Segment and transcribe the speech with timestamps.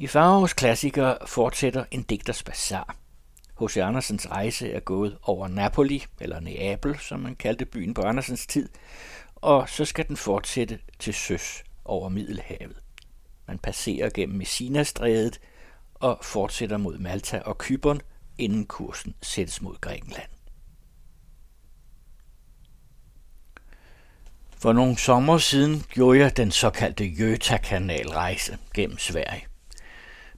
[0.00, 2.96] I Faros klassikere fortsætter en digters bazar.
[3.60, 3.76] H.C.
[3.76, 8.68] Andersens rejse er gået over Napoli, eller Neapel, som man kaldte byen på Andersens tid,
[9.36, 12.76] og så skal den fortsætte til søs over Middelhavet.
[13.46, 15.40] Man passerer gennem Messinastrædet
[15.94, 18.00] og fortsætter mod Malta og Kypern,
[18.38, 20.30] inden kursen sættes mod Grækenland.
[24.58, 29.49] For nogle sommer siden gjorde jeg den såkaldte Jøta-kanalrejse gennem Sverige.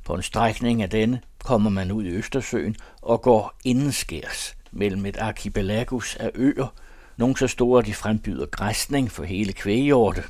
[0.04, 5.16] På en strækning af denne kommer man ud i Østersøen og går indenskærs mellem et
[5.16, 6.74] archipelagus af øer,
[7.16, 10.22] nogle så store, at de frembyder græsning for hele kvægjorte,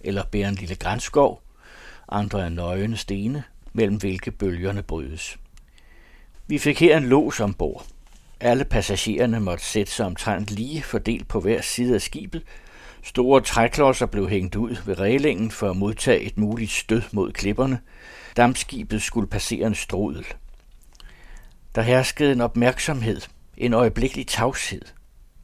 [0.00, 1.42] eller bærer en lille grænskov,
[2.08, 5.36] andre er nøgne stene, mellem hvilke bølgerne brydes.
[6.46, 7.86] Vi fik her en lås ombord.
[8.40, 12.42] Alle passagererne måtte sætte sig omtrent lige fordelt på hver side af skibet.
[13.02, 17.80] Store træklodser blev hængt ud ved reglingen for at modtage et muligt stød mod klipperne.
[18.36, 20.26] Dampskibet skulle passere en strudel.
[21.74, 23.20] Der herskede en opmærksomhed,
[23.56, 24.82] en øjeblikkelig tavshed.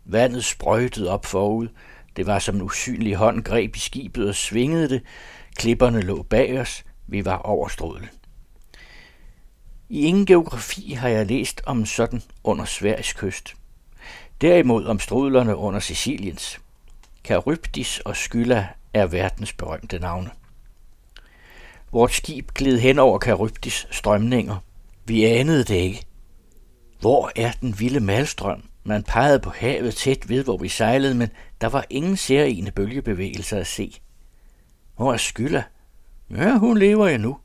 [0.04, 1.68] Vandet sprøjtede op forud.
[2.16, 5.02] Det var som en usynlig hånd greb i skibet og svingede det.
[5.56, 6.84] Klipperne lå bag os.
[7.06, 8.08] Vi var over strudel.
[9.88, 13.54] I ingen geografi har jeg læst om sådan under Sveriges kyst.
[14.40, 16.60] Derimod om strudlerne under Siciliens.
[17.28, 20.30] Charybdis og Skylla er verdens berømte navne.
[21.92, 24.56] Vort skib gled hen over Charybdis strømninger.
[25.04, 26.06] Vi anede det ikke.
[27.00, 28.62] Hvor er den vilde malstrøm?
[28.84, 31.28] Man pegede på havet tæt ved, hvor vi sejlede, men
[31.60, 34.00] der var ingen særlige bølgebevægelser at se.
[34.96, 35.64] Hvor er Skylla?
[36.30, 37.38] Ja, hun lever endnu.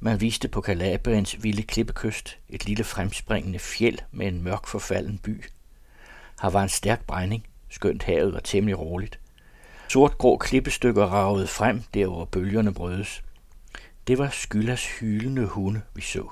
[0.00, 5.44] Man viste på Kalabriens vilde klippekyst et lille fremspringende fjeld med en mørk forfalden by.
[6.42, 9.20] Her var en stærk brænding, skønt havet var temmelig roligt.
[9.88, 13.22] Sort-grå klippestykker ragede frem, der hvor bølgerne brødes.
[14.06, 16.28] Det var Skyllas hylende hunde, vi så.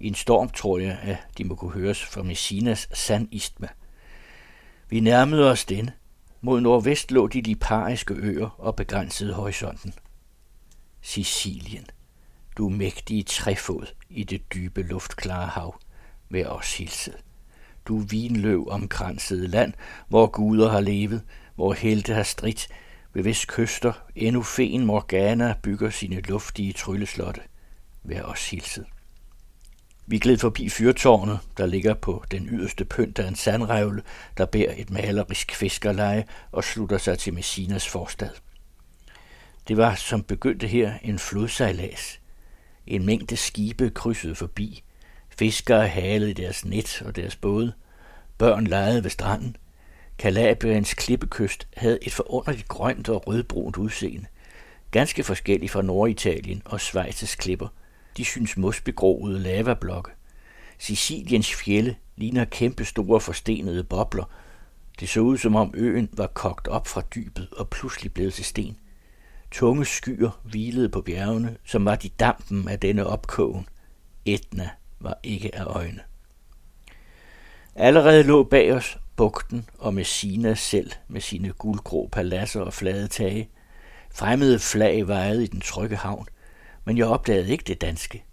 [0.00, 3.68] I en storm tror jeg, at de må kunne høres fra Messinas sandistme.
[4.88, 5.92] Vi nærmede os denne.
[6.40, 9.94] Mod nordvest lå de lipariske øer og begrænsede horisonten.
[11.00, 11.86] Sicilien.
[12.56, 15.80] Du mægtige træfod i det dybe luftklare hav.
[16.28, 17.16] Med os hilset.
[17.90, 19.72] Du vinløv omkransede land,
[20.08, 21.22] hvor guder har levet,
[21.54, 22.68] hvor helte har stridt,
[23.12, 27.40] ved hvis kyster endnu fen Morgana bygger sine luftige trylleslotte.
[28.02, 28.84] Vær os hilset.
[30.06, 34.02] Vi gled forbi fyrtårnet, der ligger på den yderste pynt af en sandrevle,
[34.36, 38.30] der bærer et malerisk fiskerleje og slutter sig til Messinas forstad.
[39.68, 42.20] Det var som begyndte her en flodsejlads.
[42.86, 44.82] En mængde skibe krydsede forbi.
[45.38, 47.72] Fiskere halede deres net og deres både.
[48.38, 49.56] Børn legede ved stranden.
[50.18, 54.26] Kalabriens klippekyst havde et forunderligt grønt og rødbrunt udseende.
[54.90, 57.68] Ganske forskelligt fra Norditalien og Schweizes klipper–
[58.16, 60.10] de synes mosbegroede lavablokke.
[60.78, 64.24] Siciliens fjelle ligner kæmpe store forstenede bobler.
[65.00, 68.44] Det så ud som om øen var kogt op fra dybet og pludselig blevet til
[68.44, 68.76] sten.
[69.50, 73.68] Tunge skyer hvilede på bjergene, som var de dampen af denne opkogen.
[74.24, 74.70] Etna
[75.00, 76.00] var ikke af øjne.
[77.74, 83.48] Allerede lå bag os bugten og Messina selv med sine guldgrå paladser og flade tage.
[84.14, 86.26] Fremmede flag vejede i den trygge havn–
[86.84, 88.24] men jeg opdagede ikke det danske.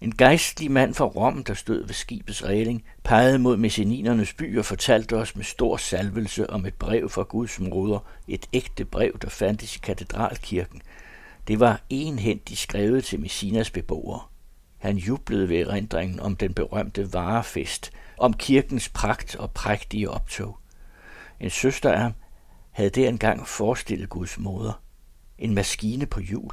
[0.00, 4.64] En gejstlig mand fra Rom, der stod ved skibets regling, pegede mod messininernes by og
[4.64, 7.98] fortalte os med stor salvelse om et brev fra Guds moder,
[8.28, 10.82] et ægte brev, der fandtes i katedralkirken.
[11.48, 14.20] Det var enhændigt skrevet til Messinas beboere.
[14.84, 20.58] Han jublede ved erindringen om den berømte varefest, om kirkens pragt og prægtige optog.
[21.40, 22.12] En søster af ham
[22.70, 24.82] havde der engang forestillet Guds moder.
[25.38, 26.50] En maskine på hjul,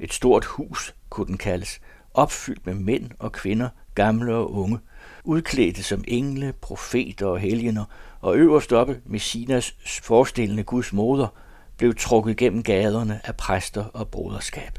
[0.00, 1.80] et stort hus, kunne den kaldes,
[2.14, 4.78] opfyldt med mænd og kvinder, gamle og unge,
[5.24, 7.84] udklædte som engle, profeter og helgener,
[8.20, 11.28] og øverst oppe Messinas forestillende Guds moder,
[11.76, 14.78] blev trukket gennem gaderne af præster og broderskab.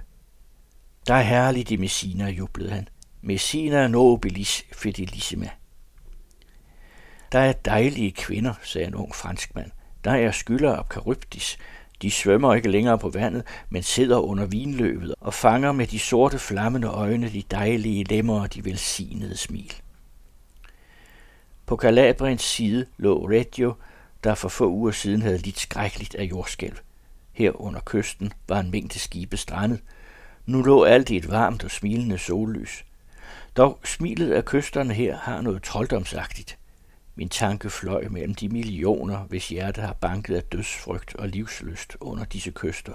[1.08, 2.88] Der er herligt i Messina, jublede han.
[3.22, 5.50] Messina nobilis fidelissima.
[7.32, 9.72] Der er dejlige kvinder, sagde en ung franskmand.
[10.04, 11.58] Der er skylder af Charybdis,
[12.02, 16.40] de svømmer ikke længere på vandet, men sidder under vinløbet og fanger med de sorte
[16.40, 19.74] flammende øjne de dejlige lemmer og de velsignede smil.
[21.66, 23.74] På Calabriens side lå Reggio,
[24.24, 26.78] der for få uger siden havde lidt skrækkeligt af jordskælv.
[27.34, 29.82] Her under kysten var en mængde skibe strandet.
[30.46, 32.86] Nu lå alt i et varmt og smilende sollys.
[33.58, 36.58] Dog smilet af kysterne her har noget trolddomsagtigt.
[37.16, 42.26] Min tanke fløj mellem de millioner, hvis hjerte har banket af dødsfrygt og livsløst under
[42.26, 42.94] disse kyster.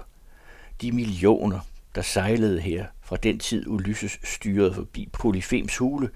[0.81, 1.59] De millioner,
[1.95, 6.09] der sejlede her fra den tid Ulysses styrede forbi Polyfems hule,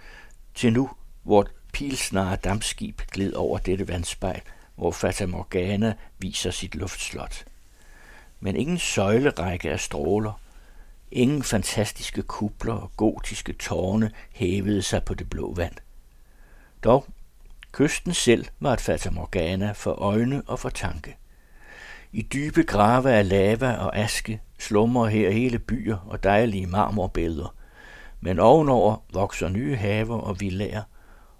[0.55, 0.89] til nu,
[1.23, 4.41] hvor pilsnare dampskib gled over dette vandspejl,
[4.75, 7.45] hvor Fata Morgana viser sit luftslot.
[8.39, 10.40] Men ingen søjlerække af stråler,
[11.11, 15.75] ingen fantastiske kupler og gotiske tårne hævede sig på det blå vand.
[16.83, 17.05] Dog,
[17.71, 21.17] kysten selv var et Fata Morgana for øjne og for tanke.
[22.11, 27.55] I dybe grave af lava og aske slumrer her hele byer og dejlige marmorbilleder,
[28.21, 30.83] men ovenover vokser nye haver og villager,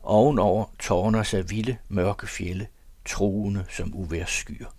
[0.04, 2.68] ovenover tårner sig vilde, mørke fjelle,
[3.06, 4.76] truende som uværsskyer.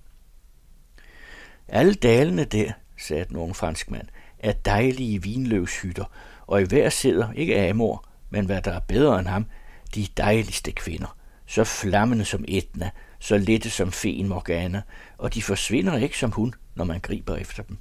[1.68, 4.08] Alle dalene der, sagde den unge franskmand,
[4.42, 6.04] er dejlige vinløvshytter,
[6.46, 9.46] og i hver sidder ikke Amor, men hvad der er bedre end ham,
[9.94, 11.16] de dejligste kvinder,
[11.46, 14.82] så flammende som Etna, så lette som feen Morgana,
[15.18, 17.78] og de forsvinder ikke som hun, når man griber efter dem.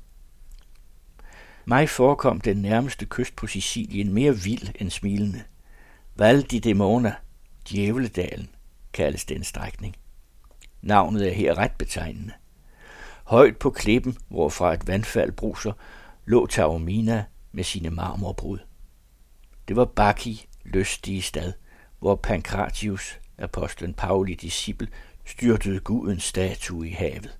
[1.65, 5.43] Mig forekom den nærmeste kyst på Sicilien mere vild end smilende.
[6.15, 7.13] Val di Demona,
[7.69, 8.49] Djævledalen,
[8.93, 9.95] kaldes den strækning.
[10.81, 12.33] Navnet er her ret betegnende.
[13.23, 15.73] Højt på klippen, hvorfra et vandfald bruser,
[16.25, 18.59] lå Taormina med sine marmorbrud.
[19.67, 21.53] Det var Baki, lystige stad,
[21.99, 24.87] hvor Pankratius, apostlen Pauli disciple,
[25.25, 27.37] styrtede gudens statue i havet.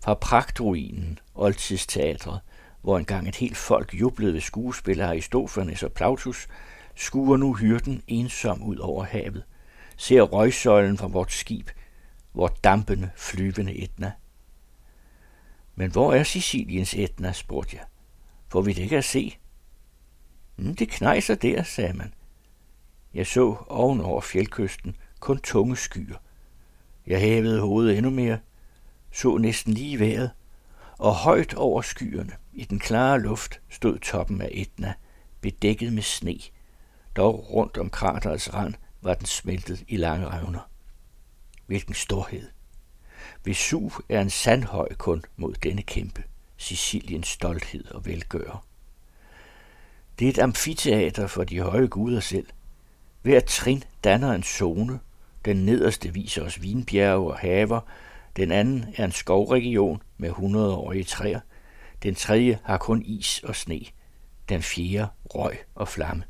[0.00, 2.40] Fra pragtruinen, oldtidsteatret,
[2.82, 6.48] hvor engang et helt folk jublede ved skuespillere Aristofanes og Plautus,
[6.94, 9.44] skuer nu hyrden ensom ud over havet,
[9.96, 11.70] ser røgsøjlen fra vort skib,
[12.34, 14.12] vort dampende, flyvende Etna.
[15.74, 17.84] Men hvor er Siciliens Etna, spurgte jeg.
[18.48, 19.38] Får vi det ikke at se?
[20.56, 22.14] Mm, det knejser der, sagde man.
[23.14, 26.16] Jeg så ovenover fjeldkysten kun tunge skyer.
[27.06, 28.38] Jeg hævede hovedet endnu mere,
[29.12, 30.30] så næsten lige vejret,
[30.98, 34.94] og højt over skyerne i den klare luft stod toppen af Etna,
[35.40, 36.38] bedækket med sne.
[37.16, 40.70] Dog rundt om kraterets rand var den smeltet i lange revner.
[41.66, 42.48] Hvilken storhed!
[43.44, 46.24] Vesuv er en sandhøj kun mod denne kæmpe,
[46.58, 48.64] Siciliens stolthed og velgører.
[50.18, 52.46] Det er et amfiteater for de høje guder selv.
[53.22, 55.00] Hver trin danner en zone.
[55.44, 57.80] Den nederste viser os vinbjerge og haver.
[58.36, 61.40] Den anden er en skovregion med hundredårige træer.
[62.02, 63.80] Den tredje har kun is og sne.
[64.48, 66.24] Den fjerde røg og flamme.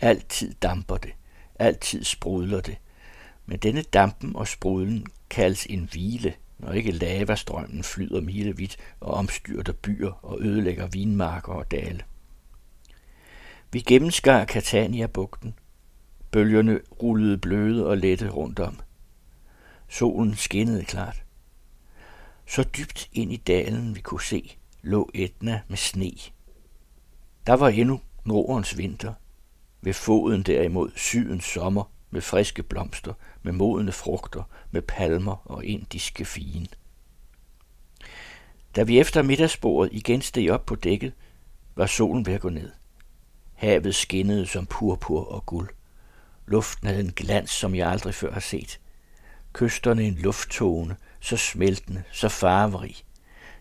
[0.00, 1.12] Altid damper det.
[1.58, 2.76] Altid sprudler det.
[3.46, 9.72] Men denne dampen og sprudlen kaldes en hvile, når ikke lavastrømmen flyder milevidt og omstyrter
[9.72, 12.00] byer og ødelægger vinmarker og dale.
[13.72, 15.54] Vi gennemskar Catania-bugten.
[16.30, 18.80] Bølgerne rullede bløde og lette rundt om.
[19.88, 21.22] Solen skinnede klart.
[22.46, 26.12] Så dybt ind i dalen vi kunne se, lå Etna med sne.
[27.46, 29.14] Der var endnu Nordens vinter.
[29.82, 33.12] Ved foden derimod sydens sommer med friske blomster,
[33.42, 36.68] med modne frugter, med palmer og indiske fien.
[38.76, 41.12] Da vi efter middagsbordet igen steg op på dækket,
[41.74, 42.70] var solen ved at gå ned.
[43.54, 45.68] Havet skinnede som purpur og guld.
[46.46, 48.80] Luften havde en glans, som jeg aldrig før har set.
[49.52, 52.96] Kysterne en lufttone, så smeltende, så farverig.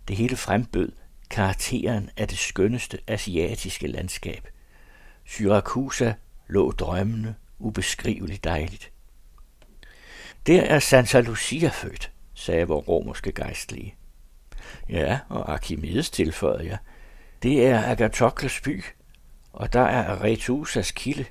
[0.07, 0.91] Det hele frembød
[1.29, 4.47] karakteren af det skønneste asiatiske landskab.
[5.25, 6.13] Syrakusa
[6.47, 8.91] lå drømmende, ubeskriveligt dejligt.
[10.47, 13.95] Der er Santa Lucia født, sagde vor romerske gejstlige.
[14.89, 16.77] Ja, og Archimedes tilføjede jeg.
[17.43, 18.83] Det er Agathokles by,
[19.53, 21.25] og der er Aretusas kilde.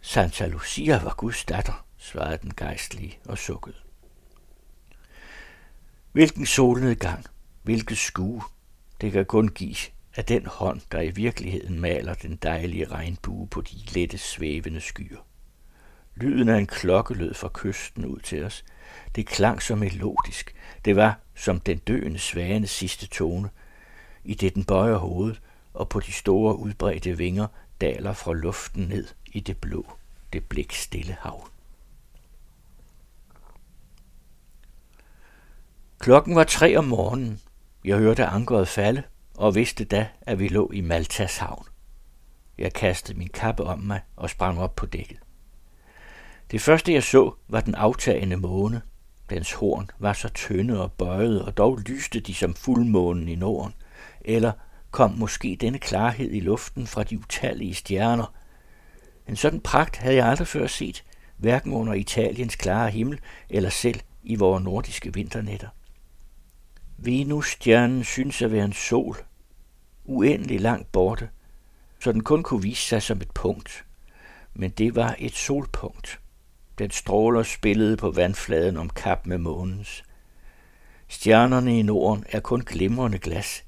[0.00, 3.76] Santa Lucia var Guds datter, svarede den gejstlige og sukkede.
[6.12, 7.24] Hvilken solnedgang,
[7.62, 8.42] hvilket skue,
[9.00, 9.76] det kan kun give
[10.18, 15.26] af den hånd, der i virkeligheden maler den dejlige regnbue på de lette svævende skyer.
[16.14, 18.64] Lyden af en klokke lød fra kysten ud til os.
[19.14, 20.54] Det klang så melodisk.
[20.84, 23.50] Det var som den døende svane sidste tone.
[24.24, 25.40] I det den bøjer hovedet,
[25.74, 27.46] og på de store udbredte vinger
[27.80, 29.86] daler fra luften ned i det blå,
[30.32, 31.48] det blikstille hav.
[35.98, 37.40] Klokken var tre om morgenen.
[37.84, 39.02] Jeg hørte ankeret falde,
[39.38, 41.66] og vidste da, at vi lå i Maltas havn.
[42.58, 45.18] Jeg kastede min kappe om mig og sprang op på dækket.
[46.50, 48.82] Det første jeg så var den aftagende måne.
[49.30, 53.74] Dens horn var så tynde og bøjet, og dog lyste de som fuldmånen i Norden.
[54.20, 54.52] Eller
[54.90, 58.34] kom måske denne klarhed i luften fra de utallige stjerner.
[59.28, 61.04] En sådan pragt havde jeg aldrig før set,
[61.36, 65.68] hverken under Italiens klare himmel eller selv i vores nordiske vinternætter.
[67.00, 69.16] Venusstjernen synes at være en sol.
[70.04, 71.28] uendelig langt borte,
[72.00, 73.84] så den kun kunne vise sig som et punkt.
[74.54, 76.20] Men det var et solpunkt.
[76.78, 80.04] Den stråler spillede på vandfladen om kap med månens.
[81.08, 83.64] Stjernerne i Norden er kun glimrende glas.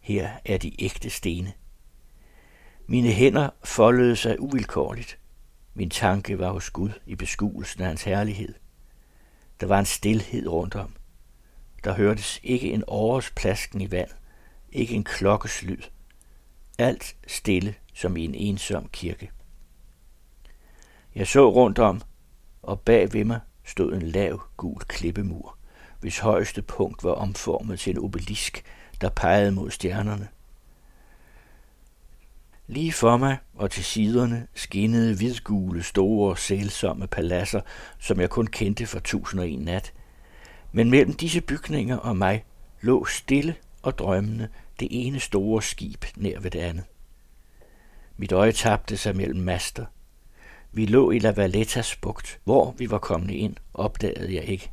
[0.00, 1.52] Her er de ægte stene.
[2.86, 5.18] Mine hænder foldede sig uvilkårligt.
[5.74, 8.54] Min tanke var hos Gud i beskuelsen af hans herlighed.
[9.60, 10.94] Der var en stilhed rundt om.
[11.84, 14.10] Der hørtes ikke en åres plasken i vand,
[14.72, 15.82] ikke en klokkes lyd.
[16.78, 19.30] Alt stille som i en ensom kirke.
[21.14, 22.02] Jeg så rundt om,
[22.62, 25.56] og bag ved mig stod en lav, gul klippemur,
[26.00, 28.64] hvis højeste punkt var omformet til en obelisk,
[29.00, 30.28] der pegede mod stjernerne.
[32.66, 37.60] Lige for mig og til siderne skinnede hvidgule, store, sælsomme paladser,
[37.98, 39.92] som jeg kun kendte fra tusind og en nat.
[40.72, 42.44] Men mellem disse bygninger og mig
[42.80, 44.48] lå stille og drømmende
[44.80, 46.84] det ene store skib nær ved det andet.
[48.16, 49.86] Mit øje tabte sig mellem master.
[50.72, 52.40] Vi lå i La Vallettas bugt.
[52.44, 54.70] Hvor vi var kommet ind, opdagede jeg ikke.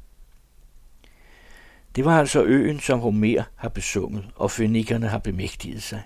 [1.95, 6.01] Det var altså øen, som Homer har besunget, og fønikerne har bemægtiget sig.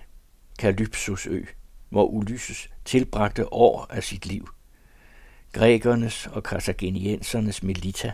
[0.58, 1.44] Kalypsos ø
[1.94, 4.48] hvor Ulysses tilbragte år af sit liv.
[5.52, 8.12] Grækernes og kartageniensernes Melita.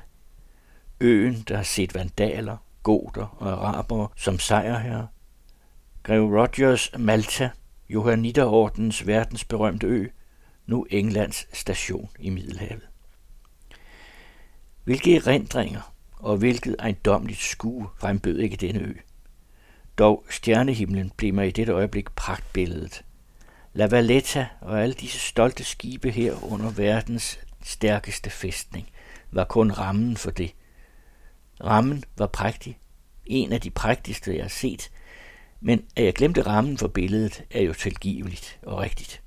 [1.00, 5.08] Øen, der har set vandaler, goter og arabere som sejrherre.
[6.02, 7.50] Grev Rogers Malta,
[7.88, 10.06] Johanniterordens verdensberømte ø,
[10.66, 12.88] nu Englands station i Middelhavet.
[14.84, 18.92] Hvilke erindringer og hvilket ejendomligt skue frembød ikke denne ø.
[19.98, 23.04] Dog stjernehimlen blev mig i dette øjeblik pragtbilledet–
[23.72, 28.90] La Valletta og alle disse stolte skibe her under verdens stærkeste fæstning
[29.30, 30.52] var kun rammen for det.
[31.64, 32.78] Rammen var prægtig.
[33.26, 34.90] En af de prægtigste, jeg har set.
[35.60, 39.22] Men at jeg glemte rammen for billedet, er jo tilgiveligt og rigtigt.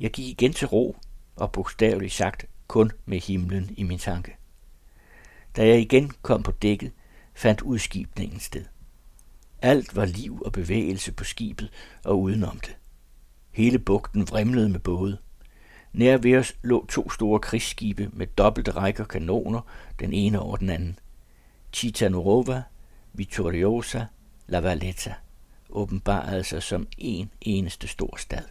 [0.00, 0.96] Jeg gik igen til ro,
[1.36, 4.36] og bogstaveligt sagt kun med himlen i min tanke.
[5.56, 6.92] Da jeg igen kom på dækket,
[7.34, 8.64] fandt udskibningen sted.
[9.62, 11.70] Alt var liv og bevægelse på skibet
[12.04, 12.76] og udenom det.
[13.50, 15.18] Hele bugten vrimlede med både.
[15.92, 19.60] Nær ved os lå to store krigsskibe med dobbelte rækker kanoner,
[20.00, 20.98] den ene over den anden.
[21.72, 22.62] Titanurova,
[23.12, 24.04] Vittoriosa,
[24.46, 25.14] La Valletta
[25.70, 28.44] åbenbarede sig som en eneste stor stad.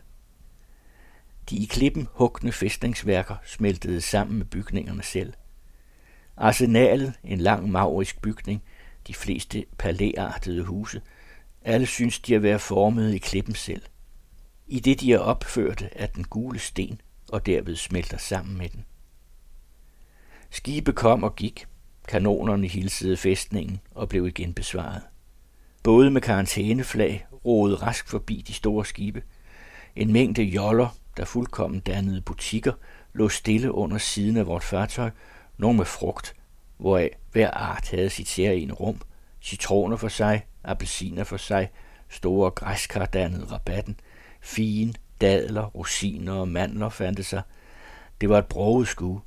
[1.50, 5.34] De i klippen hugne fæstningsværker smeltede sammen med bygningerne selv.
[6.38, 8.64] Arsenalet, en lang maurisk bygning,
[9.08, 11.02] de fleste palæartede huse.
[11.62, 13.82] Alle synes de at være formet i klippen selv.
[14.68, 18.86] I det de er opførte af den gule sten, og derved smelter sammen med den.
[20.50, 21.66] Skibe kom og gik.
[22.08, 25.02] Kanonerne hilsede fæstningen og blev igen besvaret.
[25.84, 29.24] Både med karantæneflag roede rask forbi de store skibe.
[29.96, 32.74] En mængde joller, der fuldkommen dannede butikker,
[33.14, 35.10] lå stille under siden af vort fartøj,
[35.58, 36.36] nogle med frugt,
[36.78, 39.02] hvoraf hver art havde sit særlige rum,
[39.42, 41.70] citroner for sig, appelsiner for sig,
[42.10, 44.00] store græskar dannede rabatten,
[44.42, 47.42] fine, dadler, rosiner og mandler fandt sig.
[48.22, 49.22] Det var et broget skue.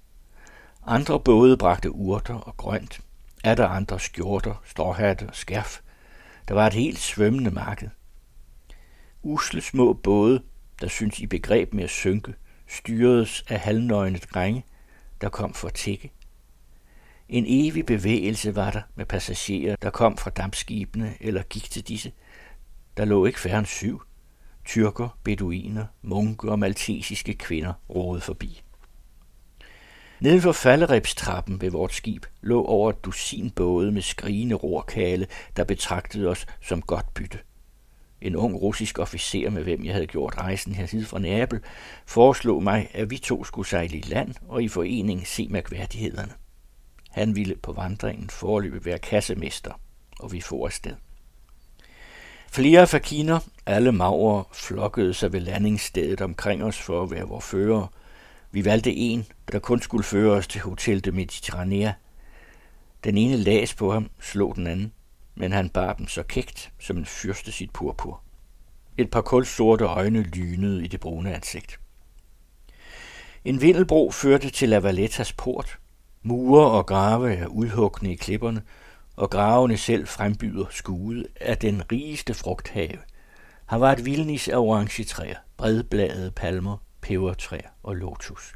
[0.87, 3.01] Andre både bragte urter og grønt,
[3.45, 5.81] er der andre skjorter, stråhatte og skærf.
[6.49, 7.89] Der var et helt svømmende marked.
[9.23, 10.43] Usle små både,
[10.81, 12.35] der synes i begreb med at synke,
[12.69, 14.65] styredes af halvnøgne drenge,
[15.21, 16.13] der kom for at tække.
[17.29, 22.13] En evig bevægelse var der med passagerer, der kom fra dampskibene eller gik til disse.
[22.97, 24.03] Der lå ikke færre end syv.
[24.65, 28.63] Tyrker, beduiner, munke og maltesiske kvinder roede forbi.
[30.21, 35.27] Neden for falderebstrappen ved vort skib lå over et dusin både med skrigende rorkale,
[35.57, 37.39] der betragtede os som godt bytte.
[38.21, 41.61] En ung russisk officer, med hvem jeg havde gjort rejsen herhid fra Neapel,
[42.07, 46.33] foreslog mig, at vi to skulle sejle i land og i forening se mærkværdighederne.
[47.11, 49.81] Han ville på vandringen forløbe være kassemester,
[50.21, 50.95] og vi får afsted.
[52.55, 57.87] Flere fakiner, alle maurer, flokkede sig ved landingsstedet omkring os for at være vores fører.
[58.51, 61.93] Vi valgte en, der kun skulle føre os til Hotel de Mediterranea.
[63.05, 64.93] Den ene las på ham, slog den anden,
[65.35, 68.21] men han bar dem så kægt, som en fyrste sit purpur.
[68.99, 71.81] Et par kulsorte øjne lynede i det brune ansigt.
[73.45, 75.79] En vindelbro førte til La Vallettas port,
[76.23, 78.63] Mure og grave er udhugne i klipperne,
[79.17, 82.99] og gravene selv frembyder skude af den rigeste frugthave.
[83.71, 88.53] Her var et vildnis af orangetræer, bredbladede palmer, pebertræer og lotus.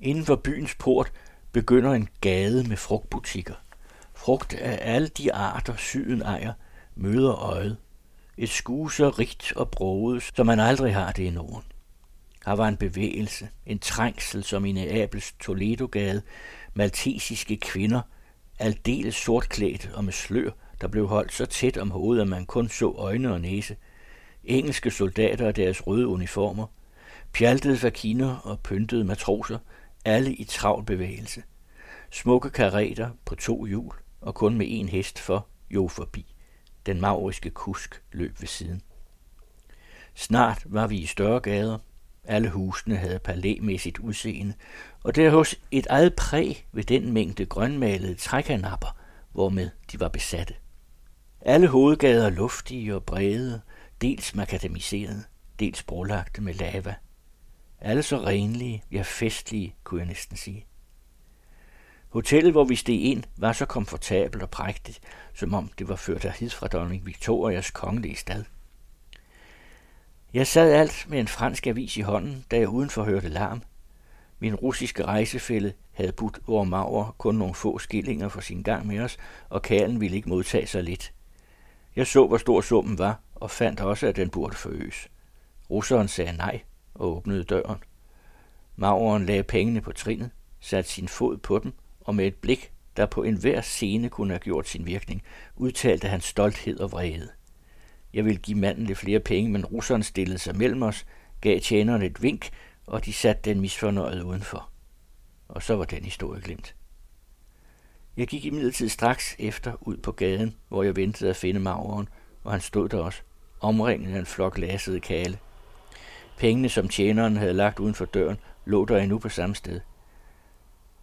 [0.00, 1.12] Inden for byens port
[1.52, 3.54] begynder en gade med frugtbutikker.
[4.14, 6.52] Frugt af alle de arter syden ejer
[6.94, 7.76] møder øjet.
[8.36, 11.64] Et skue så rigt og broget, som man aldrig har det i Norden.
[12.46, 16.22] Her var en bevægelse, en trængsel som i Neapels Toledo-gade,
[16.74, 18.00] maltesiske kvinder,
[18.58, 22.68] aldeles sortklædt og med slør, der blev holdt så tæt om hovedet, at man kun
[22.68, 23.76] så øjne og næse.
[24.44, 26.66] Engelske soldater og deres røde uniformer,
[27.32, 29.58] pjaltede fakiner og pyntede matroser,
[30.04, 31.42] alle i travl bevægelse.
[32.10, 36.34] Smukke kareter på to hjul og kun med en hest for jo forbi.
[36.86, 38.82] Den mauriske kusk løb ved siden.
[40.14, 41.78] Snart var vi i større gader.
[42.24, 44.54] Alle husene havde palæmæssigt udseende,
[45.02, 48.96] og der hos et eget præg ved den mængde grønmalede trækanapper,
[49.32, 50.54] hvormed de var besatte.
[51.40, 53.60] Alle hovedgader luftige og brede,
[54.00, 55.24] dels makadamiserede,
[55.58, 56.94] dels brolagte med lava.
[57.80, 60.66] Alle så renlige, ja festlige, kunne jeg næsten sige.
[62.08, 65.00] Hotellet, hvor vi steg ind, var så komfortabelt og prægtigt,
[65.34, 68.44] som om det var ført af fra dronning Victorias kongelige stad.
[70.34, 73.62] Jeg sad alt med en fransk avis i hånden, da jeg udenfor hørte larm.
[74.38, 79.00] Min russiske rejsefælde havde budt over Mauer kun nogle få skillinger for sin gang med
[79.00, 79.16] os,
[79.48, 81.12] og kalen ville ikke modtage sig lidt.
[81.96, 85.08] Jeg så, hvor stor summen var, og fandt også, at den burde forøges.
[85.70, 86.60] Russeren sagde nej
[86.94, 87.78] og åbnede døren.
[88.76, 93.06] Mauren lagde pengene på trinet, satte sin fod på dem, og med et blik, der
[93.06, 95.22] på enhver scene kunne have gjort sin virkning,
[95.56, 97.28] udtalte han stolthed og vrede.
[98.14, 101.06] Jeg ville give manden lidt flere penge, men russeren stillede sig mellem os,
[101.40, 102.50] gav tjeneren et vink,
[102.86, 104.68] og de satte den misfornøjet udenfor.
[105.48, 106.74] Og så var den historie glemt.
[108.16, 112.08] Jeg gik imidlertid straks efter ud på gaden, hvor jeg ventede at finde maveren,
[112.44, 113.22] og han stod der også,
[113.60, 115.38] omringet af en flok lasede kale.
[116.38, 119.80] Pengene, som tjeneren havde lagt uden for døren, lå der endnu på samme sted.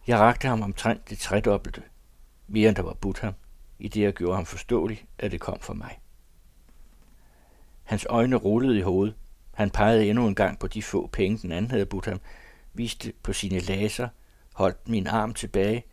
[0.06, 1.82] Jeg rakte ham omtrent det tredobbelte,
[2.48, 3.34] mere end der var budt ham,
[3.78, 6.01] i det jeg gjorde ham forståelig, at det kom fra mig.
[7.84, 9.14] Hans øjne rullede i hovedet.
[9.54, 12.20] Han pegede endnu en gang på de få penge, den anden havde budt ham,
[12.74, 14.08] viste på sine laser,
[14.54, 15.84] holdt min arm tilbage.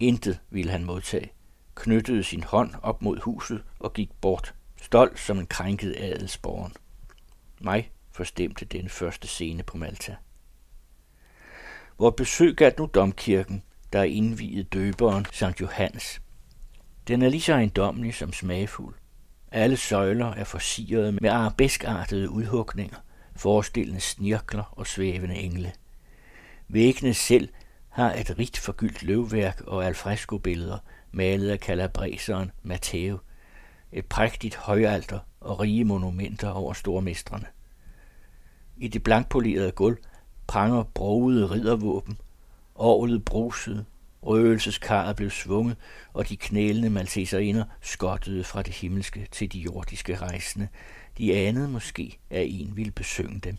[0.00, 1.32] Intet ville han modtage.
[1.74, 6.72] Knyttede sin hånd op mod huset og gik bort, stolt som en krænket adelsborgen.
[7.60, 10.16] Mig forstemte den første scene på Malta.
[11.96, 15.60] Hvor besøg gav nu domkirken, der er indviet døberen St.
[15.60, 16.20] Johannes.
[17.08, 18.94] Den er lige så ejendommelig som smagfuld.
[19.52, 22.96] Alle søjler er forsirede med arabeskartede udhugninger,
[23.36, 25.72] forestillende snirkler og svævende engle.
[26.68, 27.48] Væggene selv
[27.88, 30.78] har et rigt forgyldt løvværk og alfresco-billeder,
[31.12, 33.18] malet af kalabreseren Matteo,
[33.92, 37.46] et prægtigt højalter og rige monumenter over stormestrene.
[38.76, 39.96] I det blankpolerede gulv
[40.46, 42.18] pranger brogede riddervåben,
[42.74, 43.84] orlet brusede,
[44.26, 45.76] røgelseskarret blev svunget,
[46.12, 50.68] og de knælende malteserinder skottede fra det himmelske til de jordiske rejsende.
[51.18, 53.56] De anede måske, at en ville besøge dem.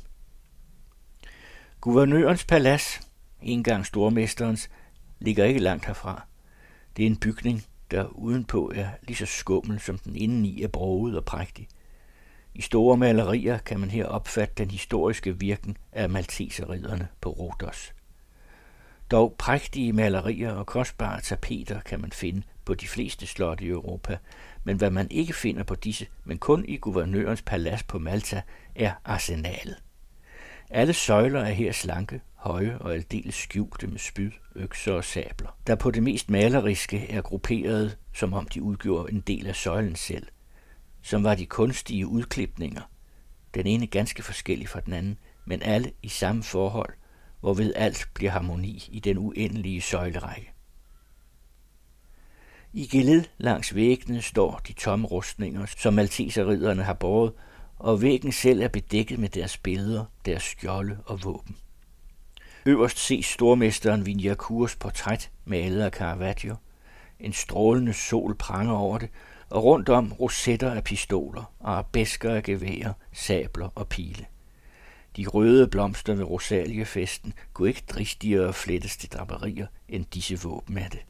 [1.81, 3.01] Guvernørens palads,
[3.41, 4.69] engang stormesterens,
[5.19, 6.27] ligger ikke langt herfra.
[6.97, 11.17] Det er en bygning, der udenpå er lige så skummel, som den indeni er broget
[11.17, 11.67] og prægtig.
[12.53, 17.93] I store malerier kan man her opfatte den historiske virken af malteserridderne på Rodos.
[19.11, 24.17] Dog prægtige malerier og kostbare tapeter kan man finde på de fleste slotte i Europa,
[24.63, 28.41] men hvad man ikke finder på disse, men kun i guvernørens palads på Malta,
[28.75, 29.83] er arsenalet.
[30.69, 35.75] Alle søjler er her slanke, høje og aldeles skjulte med spyd, økser og sabler, der
[35.75, 40.27] på det mest maleriske er grupperet, som om de udgjorde en del af søjlen selv,
[41.01, 42.81] som var de kunstige udklipninger,
[43.53, 46.93] den ene ganske forskellig fra den anden, men alle i samme forhold–
[47.39, 50.51] hvorved alt bliver harmoni i den uendelige søjlerække.
[52.73, 57.33] I gillet langs væggene står de tomme rustninger, som malteserridderne har båret,
[57.79, 61.55] og væggen selv er bedækket med deres billeder, deres skjolde og våben.
[62.65, 66.55] Øverst ses stormesteren Vinjakurs portræt malet af Caravaggio.
[67.19, 69.09] En strålende sol pranger over det,
[69.49, 74.25] og rundt om rosetter af pistoler, arabesker af geværer, sabler og pile.
[75.17, 81.05] De røde blomster ved Rosaliefesten kunne ikke dristigere flettes til draperier end disse våben det.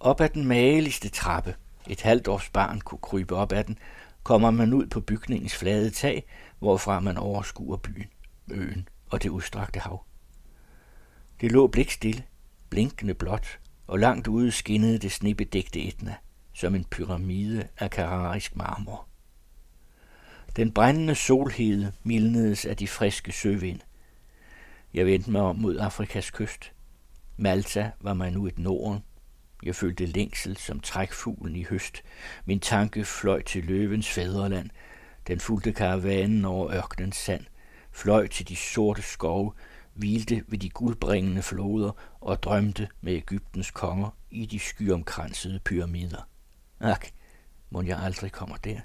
[0.00, 1.54] Op ad den mageligste trappe,
[1.86, 3.78] et halvt års barn kunne krybe op ad den,
[4.22, 6.24] kommer man ud på bygningens flade tag,
[6.58, 8.10] hvorfra man overskuer byen,
[8.50, 10.04] øen og det udstrakte hav.
[11.40, 12.24] Det lå blikstille,
[12.70, 16.14] blinkende blåt, og langt ude skinnede det snebedægte Etna,
[16.54, 19.08] som en pyramide af kararisk marmor.
[20.56, 23.80] Den brændende solhede mildnedes af de friske søvind.
[24.94, 26.72] Jeg vendte mig om mod Afrikas kyst.
[27.36, 29.02] Malta var mig nu et Norden.
[29.62, 32.02] Jeg følte længsel som trækfuglen i høst.
[32.44, 34.70] Min tanke fløj til løvens fædreland.
[35.26, 37.44] Den fulgte karavanen over ørkenens sand,
[37.92, 39.52] fløj til de sorte skove,
[39.94, 41.90] hvilte ved de guldbringende floder
[42.20, 46.28] og drømte med Ægyptens konger i de skyomkransede pyramider.
[46.80, 47.06] Ak,
[47.70, 48.80] må jeg aldrig kommer der.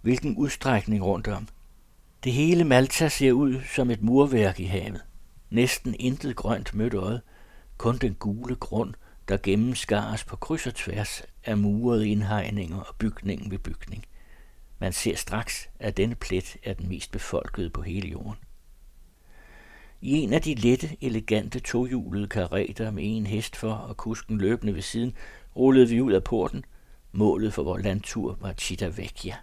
[0.00, 1.48] Hvilken udstrækning rundt om.
[2.24, 5.04] Det hele Malta ser ud som et murværk i havet.
[5.50, 7.22] Næsten intet grønt mødt øjet,
[7.76, 8.94] kun den gule grund,
[9.28, 14.04] der gennemskares på kryds og tværs af murede indhegninger og bygning ved bygning.
[14.78, 18.36] Man ser straks, at denne plet er den mest befolkede på hele jorden.
[20.00, 24.74] I en af de lette, elegante tohjulede karreter med en hest for og kusken løbende
[24.74, 25.14] ved siden,
[25.56, 26.64] rullede vi ud af porten.
[27.12, 29.36] Målet for vores landtur var Vecchia.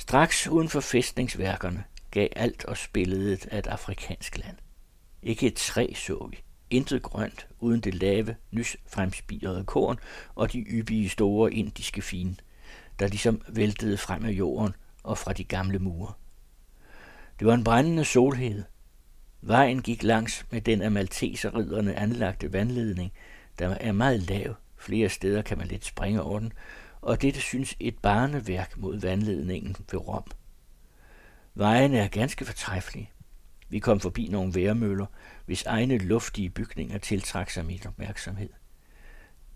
[0.00, 4.56] Straks uden for fæstningsværkerne gav alt os billedet af et afrikansk land.
[5.22, 6.38] Ikke et træ så vi.
[6.70, 9.98] Intet grønt uden det lave, nys fremspirede korn
[10.34, 12.40] og de yppige store indiske fin,
[12.98, 16.12] der ligesom væltede frem af jorden og fra de gamle mure.
[17.38, 18.64] Det var en brændende solhed.
[19.40, 23.12] Vejen gik langs med den af malteserridderne anlagte vandledning,
[23.58, 24.54] der er meget lav.
[24.76, 26.52] Flere steder kan man lidt springe over den,
[27.00, 30.24] og dette synes et barneværk mod vandledningen ved Rom.
[31.54, 33.10] Vejene er ganske fortræffelige.
[33.68, 35.06] Vi kom forbi nogle værmøller,
[35.46, 38.48] hvis egne luftige bygninger tiltrak sig mit opmærksomhed.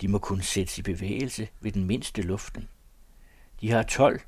[0.01, 2.69] De må kunne sættes i bevægelse ved den mindste luftning.
[3.61, 4.19] De har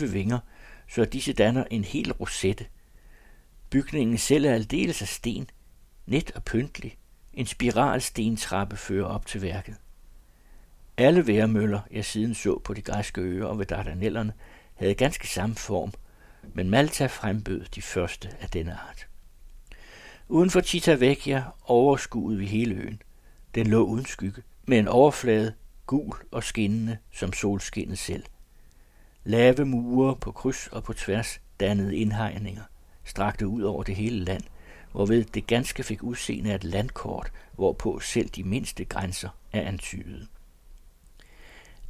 [0.00, 0.38] 12-20 vinger,
[0.88, 2.66] så disse danner en hel rosette.
[3.70, 5.50] Bygningen selv er aldeles af sten,
[6.06, 6.98] net og pyntlig.
[7.34, 9.76] En spiralstentrappe fører op til værket.
[11.00, 14.32] Alle værmøller, jeg siden så på de græske øer og ved Dardanellerne,
[14.74, 15.92] havde ganske samme form,
[16.54, 19.06] men Malta frembød de første af denne art.
[20.28, 23.02] Uden for Citavecchia overskuede vi hele øen.
[23.54, 25.54] Den lå uden skygge, med en overflade,
[25.86, 28.24] gul og skinnende som solskinnet selv.
[29.24, 32.62] Lave mure på kryds og på tværs dannede indhegninger,
[33.04, 34.42] strakte ud over det hele land,
[34.92, 40.28] hvorved det ganske fik udseende af et landkort, hvorpå selv de mindste grænser er antydet.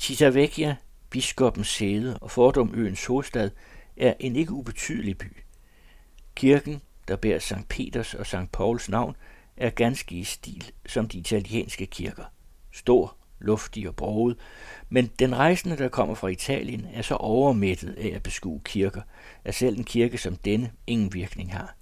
[0.00, 0.76] Citavecchia,
[1.10, 3.50] biskopens sæde og fordom øens hovedstad,
[3.96, 5.36] er en ikke ubetydelig by.
[6.34, 7.68] Kirken, der bærer St.
[7.68, 8.52] Peters og St.
[8.52, 9.16] Pauls navn,
[9.56, 12.24] er ganske i stil som de italienske kirker.
[12.72, 14.36] Stor, luftig og broget,
[14.88, 19.02] men den rejsende, der kommer fra Italien, er så overmættet af at beskue kirker,
[19.44, 21.76] at selv en kirke som denne ingen virkning har.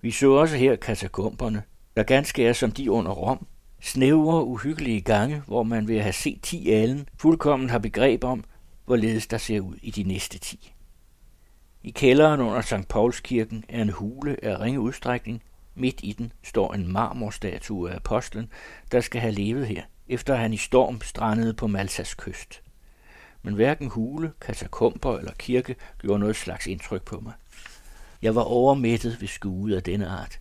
[0.00, 1.62] Vi så også her katakomberne,
[1.96, 3.46] der ganske er som de under Rom,
[3.80, 8.44] snævre, uhyggelige gange, hvor man ved at have set ti alen, fuldkommen har begreb om,
[8.84, 10.72] hvorledes der ser ud i de næste ti.
[11.82, 12.88] I kælderen under St.
[12.88, 15.42] Paulskirken er en hule af ringe udstrækning.
[15.74, 18.52] Midt i den står en marmorstatue af apostlen,
[18.92, 22.62] der skal have levet her, efter han i storm strandede på Maltas kyst.
[23.42, 27.32] Men hverken hule, katakomber eller kirke gjorde noget slags indtryk på mig.
[28.22, 30.40] Jeg var overmættet ved skue af denne art.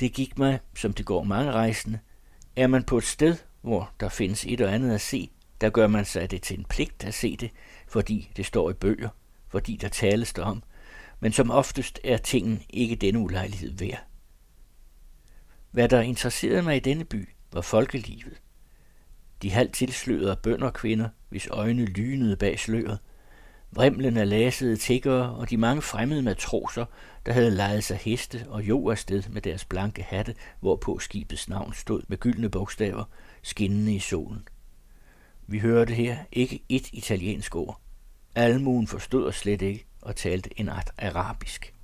[0.00, 1.98] Det gik mig, som det går mange rejsende,
[2.56, 5.86] er man på et sted, hvor der findes et og andet at se, der gør
[5.86, 7.50] man sig det til en pligt at se det,
[7.88, 9.08] fordi det står i bøger,
[9.48, 10.62] fordi der tales der om,
[11.20, 14.04] men som oftest er tingen ikke denne ulejlighed værd.
[15.70, 18.40] Hvad der interesserede mig i denne by, var folkelivet.
[19.42, 22.98] De halvt tilslørede bønder kvinder, hvis øjne lynede bag sløret,
[23.76, 26.84] vrimlen af lasede tiggere og de mange fremmede matroser,
[27.26, 31.74] der havde lejet sig heste og jo afsted med deres blanke hatte, hvorpå skibets navn
[31.74, 33.04] stod med gyldne bogstaver,
[33.42, 34.48] skinnende i solen.
[35.46, 37.80] Vi hørte her ikke et italiensk ord.
[38.34, 41.74] Almuen forstod os slet ikke og talte en art arabisk.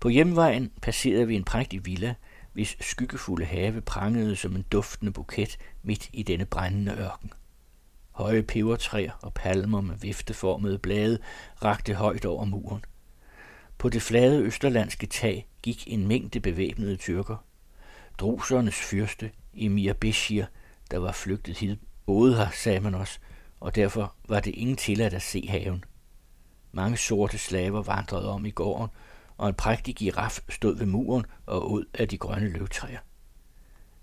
[0.00, 2.14] På hjemvejen passerede vi en prægtig villa,
[2.52, 7.32] hvis skyggefulde have prangede som en duftende buket midt i denne brændende ørken.
[8.10, 11.18] Høje pebertræer og palmer med vifteformede blade
[11.64, 12.84] rakte højt over muren.
[13.78, 17.36] På det flade østerlandske tag gik en mængde bevæbnede tyrker.
[18.18, 20.44] Drusernes fyrste, Emir Beshir,
[20.90, 23.20] der var flygtet hid, boede her, sagde man os,
[23.60, 25.84] og derfor var det ingen tilladt at se haven.
[26.72, 28.88] Mange sorte slaver vandrede om i gården,
[29.36, 32.98] og en prægtig giraf stod ved muren og ud af de grønne løvtræer.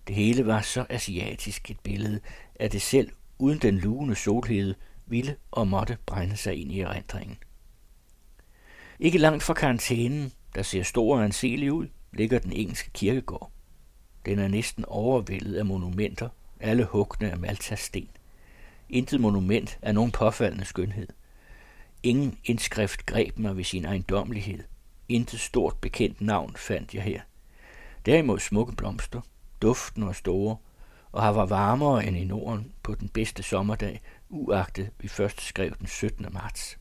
[0.07, 2.19] Det hele var så asiatisk et billede,
[2.55, 7.37] at det selv uden den lugende solhede ville og måtte brænde sig ind i erindringen.
[8.99, 13.51] Ikke langt fra karantænen, der ser stor og anselig ud, ligger den engelske kirkegård.
[14.25, 18.09] Den er næsten overvældet af monumenter, alle hugne af Maltas sten.
[18.89, 21.07] Intet monument er nogen påfaldende skønhed.
[22.03, 24.63] Ingen indskrift greb mig ved sin ejendommelighed.
[25.09, 27.21] Intet stort bekendt navn fandt jeg her.
[28.05, 29.21] Derimod smukke blomster,
[29.61, 30.57] duften og store,
[31.17, 35.75] og her var varmere end i Norden på den bedste sommerdag, uagtet vi først skrev
[35.79, 36.25] den 17.
[36.31, 36.77] marts.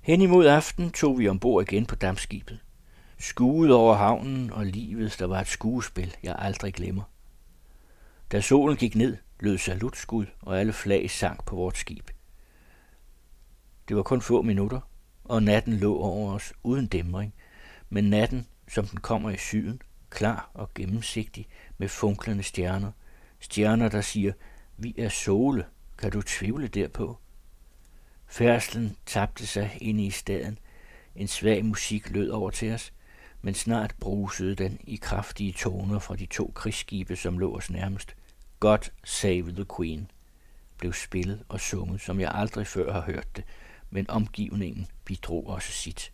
[0.00, 2.58] Hen imod aften tog vi ombord igen på dammskibet.
[3.18, 7.02] Skuet over havnen og livet, der var et skuespil, jeg aldrig glemmer.
[8.32, 12.10] Da solen gik ned, lød salutskud, og alle flag sank på vort skib.
[13.88, 14.80] Det var kun få minutter,
[15.24, 17.34] og natten lå over os uden dæmring,
[17.90, 22.92] men natten, som den kommer i syden, klar og gennemsigtig med funklende stjerner.
[23.40, 24.32] Stjerner, der siger,
[24.76, 25.64] vi er sole,
[25.98, 27.18] kan du tvivle derpå?
[28.26, 30.58] Færdslen tabte sig ind i staden.
[31.16, 32.92] En svag musik lød over til os,
[33.42, 38.16] men snart brusede den i kraftige toner fra de to krigsskibe, som lå os nærmest.
[38.60, 40.10] God Save the Queen
[40.78, 43.44] blev spillet og sunget, som jeg aldrig før har hørt det,
[43.90, 46.12] men omgivningen bidrog også sit.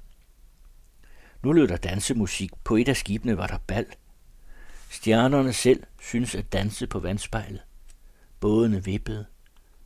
[1.42, 2.50] Nu lød der dansemusik.
[2.64, 3.86] På et af skibene var der bal.
[4.92, 7.62] Stjernerne selv synes at danse på vandspejlet.
[8.40, 9.26] Bådene vippede.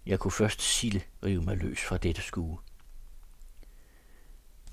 [0.06, 2.58] Jeg kunne først sille rive mig løs fra dette skue.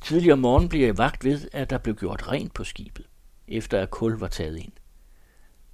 [0.02, 3.06] Tidligere om morgen blev jeg vagt ved, at der blev gjort rent på skibet,
[3.48, 4.72] efter at kul var taget ind.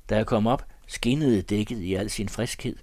[0.09, 2.75] Da jeg kom op, skinnede dækket i al sin friskhed.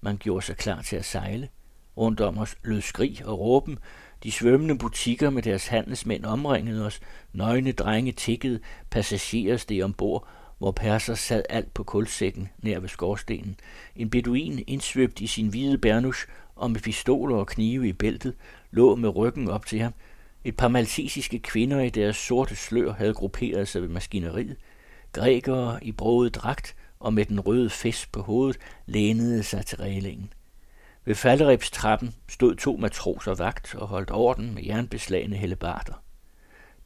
[0.00, 1.48] Man gjorde sig klar til at sejle.
[1.96, 3.78] Rundt om os lød skrig og råben.
[4.22, 7.00] De svømmende butikker med deres handelsmænd omringede os.
[7.32, 8.60] Nøgne drenge tikkede.
[8.90, 13.56] Passagerer steg ombord, hvor perser sad alt på kulsækken nær ved skorstenen.
[13.96, 18.34] En beduin indsvøbt i sin hvide bernus og med pistoler og knive i bæltet,
[18.70, 19.94] lå med ryggen op til ham.
[20.44, 24.56] Et par maltesiske kvinder i deres sorte slør havde grupperet sig ved maskineriet.
[25.12, 30.32] Grækere i broget dragt og med den røde fest på hovedet lænede sig til reglingen.
[31.04, 35.94] Ved falderibstrappen stod to matroser vagt og holdt orden med jernbeslagende hellebarter.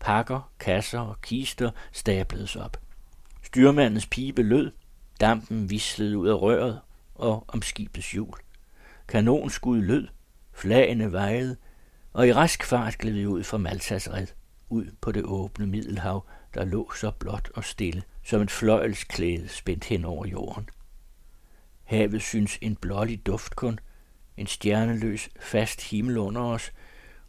[0.00, 2.76] Pakker, kasser og kister stabledes op.
[3.48, 4.72] Styrmandens pibe lød,
[5.20, 6.80] dampen vislede ud af røret
[7.14, 8.36] og om skibets hjul.
[9.08, 10.08] Kanonskud lød,
[10.52, 11.56] flagene vejede,
[12.12, 14.26] og i rask fart gled vi ud fra Maltas red,
[14.68, 19.84] ud på det åbne Middelhav, der lå så blåt og stille, som et fløjelsklæde spændt
[19.84, 20.68] hen over jorden.
[21.84, 23.78] Havet synes en blålig duft kun,
[24.36, 26.72] en stjerneløs, fast himmel under os,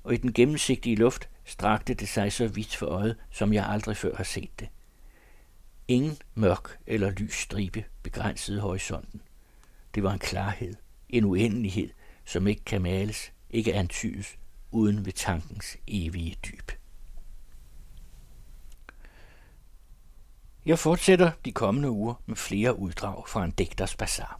[0.03, 3.97] og i den gennemsigtige luft strakte det sig så vidt for øjet, som jeg aldrig
[3.97, 4.69] før har set det.
[5.89, 9.21] Ingen mørk eller lys stribe begrænsede horisonten.
[9.95, 10.73] Det var en klarhed,
[11.09, 11.89] en uendelighed,
[12.25, 14.37] som ikke kan males, ikke antydes,
[14.71, 16.71] uden ved tankens evige dyb.
[20.65, 24.39] Jeg fortsætter de kommende uger med flere uddrag fra en digters bazar.